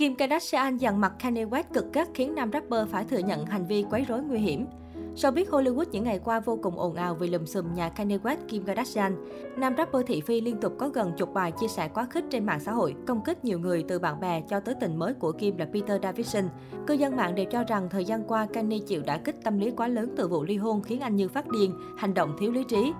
[0.00, 3.66] Kim Kardashian dằn mặt Kanye West cực gắt khiến nam rapper phải thừa nhận hành
[3.66, 4.66] vi quấy rối nguy hiểm.
[5.16, 8.18] Sau biết Hollywood những ngày qua vô cùng ồn ào vì lùm xùm nhà Kanye
[8.18, 9.16] West Kim Kardashian.
[9.56, 12.46] Nam rapper thị phi liên tục có gần chục bài chia sẻ quá khích trên
[12.46, 15.32] mạng xã hội, công kích nhiều người từ bạn bè cho tới tình mới của
[15.32, 16.44] Kim là Peter Davidson.
[16.86, 19.70] Cư dân mạng đều cho rằng thời gian qua Kanye chịu đã kích tâm lý
[19.70, 22.64] quá lớn từ vụ ly hôn khiến anh như phát điên, hành động thiếu lý
[22.68, 22.92] trí.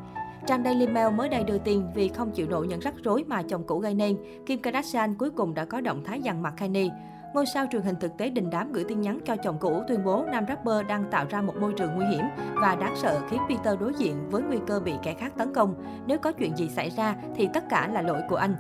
[0.47, 3.43] Trang Daily Mail mới đây đưa tin vì không chịu nổi những rắc rối mà
[3.43, 4.17] chồng cũ gây nên,
[4.47, 6.89] Kim Kardashian cuối cùng đã có động thái dằn mặt Kanye.
[7.35, 10.05] Ngôi sao truyền hình thực tế đình đám gửi tin nhắn cho chồng cũ tuyên
[10.05, 13.41] bố nam rapper đang tạo ra một môi trường nguy hiểm và đáng sợ khiến
[13.49, 15.75] Peter đối diện với nguy cơ bị kẻ khác tấn công.
[16.07, 18.55] Nếu có chuyện gì xảy ra thì tất cả là lỗi của anh.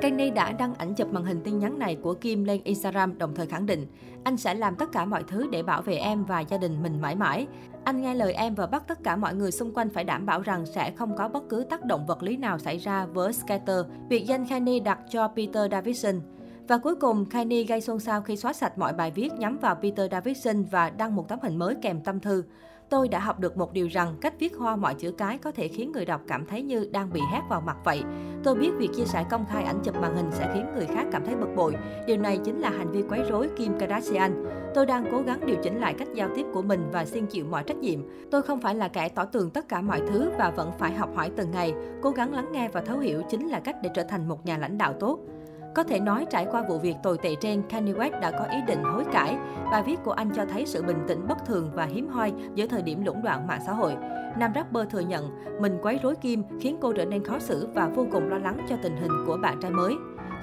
[0.00, 3.34] Kanye đã đăng ảnh chụp màn hình tin nhắn này của Kim lên Instagram đồng
[3.34, 3.86] thời khẳng định
[4.24, 7.00] anh sẽ làm tất cả mọi thứ để bảo vệ em và gia đình mình
[7.00, 7.46] mãi mãi.
[7.84, 10.40] Anh nghe lời em và bắt tất cả mọi người xung quanh phải đảm bảo
[10.40, 13.78] rằng sẽ không có bất cứ tác động vật lý nào xảy ra với Skater,
[14.08, 16.20] biệt danh Kanye đặt cho Peter Davidson.
[16.68, 19.74] Và cuối cùng, Kanye gây xôn xao khi xóa sạch mọi bài viết nhắm vào
[19.74, 22.44] Peter Davidson và đăng một tấm hình mới kèm tâm thư.
[22.90, 25.68] Tôi đã học được một điều rằng cách viết hoa mọi chữ cái có thể
[25.68, 28.02] khiến người đọc cảm thấy như đang bị hét vào mặt vậy.
[28.44, 31.06] Tôi biết việc chia sẻ công khai ảnh chụp màn hình sẽ khiến người khác
[31.12, 31.74] cảm thấy bực bội.
[32.06, 34.44] Điều này chính là hành vi quấy rối Kim Kardashian.
[34.74, 37.44] Tôi đang cố gắng điều chỉnh lại cách giao tiếp của mình và xin chịu
[37.44, 38.00] mọi trách nhiệm.
[38.30, 41.10] Tôi không phải là kẻ tỏ tường tất cả mọi thứ và vẫn phải học
[41.14, 41.74] hỏi từng ngày.
[42.02, 44.58] Cố gắng lắng nghe và thấu hiểu chính là cách để trở thành một nhà
[44.58, 45.18] lãnh đạo tốt.
[45.76, 48.58] Có thể nói trải qua vụ việc tồi tệ trên, Kanye West đã có ý
[48.66, 49.36] định hối cải.
[49.70, 52.66] Bài viết của anh cho thấy sự bình tĩnh bất thường và hiếm hoi giữa
[52.66, 53.96] thời điểm lũng đoạn mạng xã hội.
[54.38, 57.88] Nam rapper thừa nhận mình quấy rối Kim khiến cô trở nên khó xử và
[57.88, 59.94] vô cùng lo lắng cho tình hình của bạn trai mới.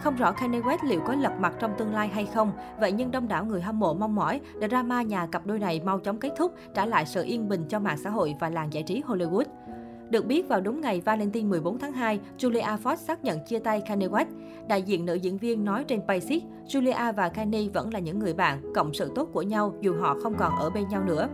[0.02, 3.12] Không rõ Kanye West liệu có lật mặt trong tương lai hay không, vậy nhưng
[3.12, 6.32] đông đảo người hâm mộ mong mỏi drama nhà cặp đôi này mau chóng kết
[6.38, 9.46] thúc, trả lại sự yên bình cho mạng xã hội và làng giải trí Hollywood.
[10.10, 13.82] Được biết vào đúng ngày Valentine 14 tháng 2, Julia Fox xác nhận chia tay
[13.82, 14.26] Kanye West.
[14.68, 18.34] Đại diện nữ diễn viên nói trên Basic, Julia và Kanye vẫn là những người
[18.34, 21.28] bạn, cộng sự tốt của nhau dù họ không còn ở bên nhau nữa.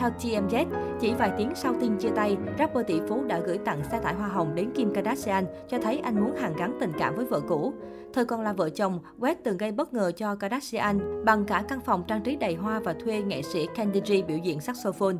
[0.00, 0.66] Theo TMZ,
[1.00, 4.14] chỉ vài tiếng sau tin chia tay, rapper tỷ phú đã gửi tặng xe tải
[4.14, 7.40] hoa hồng đến Kim Kardashian, cho thấy anh muốn hàn gắn tình cảm với vợ
[7.48, 7.72] cũ.
[8.12, 11.80] Thời còn là vợ chồng, West từng gây bất ngờ cho Kardashian bằng cả căn
[11.80, 15.16] phòng trang trí đầy hoa và thuê nghệ sĩ Candy biểu diễn saxophone.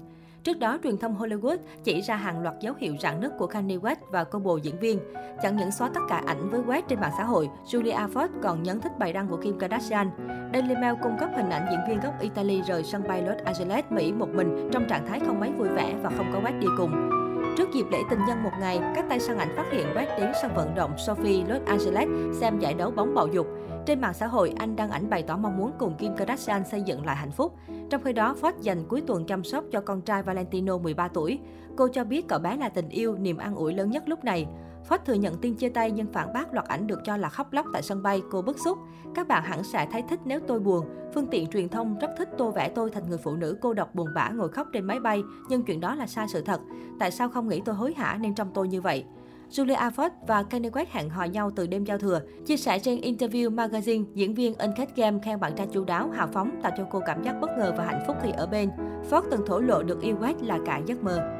[0.46, 3.76] Trước đó, truyền thông Hollywood chỉ ra hàng loạt dấu hiệu rạn nứt của Kanye
[3.76, 5.00] West và cô bồ diễn viên.
[5.42, 8.62] Chẳng những xóa tất cả ảnh với West trên mạng xã hội, Julia Ford còn
[8.62, 10.10] nhấn thích bài đăng của Kim Kardashian.
[10.52, 13.84] Daily Mail cung cấp hình ảnh diễn viên gốc Italy rời sân bay Los Angeles,
[13.90, 16.66] Mỹ một mình trong trạng thái không mấy vui vẻ và không có West đi
[16.76, 17.15] cùng.
[17.56, 20.32] Trước dịp lễ tình nhân một ngày, các tay săn ảnh phát hiện Brad đến
[20.42, 22.08] sân vận động Sophie Los Angeles
[22.40, 23.46] xem giải đấu bóng bầu dục.
[23.86, 26.82] Trên mạng xã hội, anh đăng ảnh bày tỏ mong muốn cùng Kim Kardashian xây
[26.82, 27.54] dựng lại hạnh phúc.
[27.90, 31.38] Trong khi đó, Ford dành cuối tuần chăm sóc cho con trai Valentino 13 tuổi.
[31.76, 34.46] Cô cho biết cậu bé là tình yêu, niềm an ủi lớn nhất lúc này.
[34.88, 37.52] Phát thừa nhận tin chia tay nhưng phản bác loạt ảnh được cho là khóc
[37.52, 38.78] lóc tại sân bay, cô bức xúc.
[39.14, 40.86] Các bạn hẳn sẽ thấy thích nếu tôi buồn.
[41.14, 43.94] Phương tiện truyền thông rất thích tô vẽ tôi thành người phụ nữ cô độc
[43.94, 46.60] buồn bã ngồi khóc trên máy bay, nhưng chuyện đó là sai sự thật.
[46.98, 49.04] Tại sao không nghĩ tôi hối hả nên trong tôi như vậy?
[49.50, 52.20] Julia Ford và Kanye West hẹn hò nhau từ đêm giao thừa.
[52.46, 56.26] Chia sẻ trên Interview Magazine, diễn viên Uncut Game khen bạn trai chu đáo, hào
[56.26, 58.70] phóng, tạo cho cô cảm giác bất ngờ và hạnh phúc khi ở bên.
[59.10, 61.35] Ford từng thổ lộ được yêu West là cả giấc mơ.